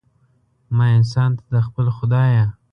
[0.77, 2.45] ما انسان ته، د خپل خدایه